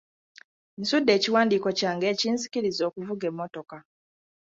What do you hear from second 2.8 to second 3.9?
okuvuga emmotoka.